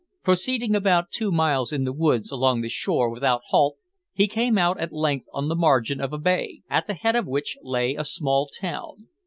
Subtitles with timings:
[0.23, 3.77] Proceeding about two miles in the woods along the shore without halt,
[4.11, 7.27] he came out at length on the margin of a bay, at the head of
[7.27, 9.09] which lay a small town.